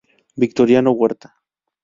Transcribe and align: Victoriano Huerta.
Victoriano 0.35 0.89
Huerta. 0.93 1.37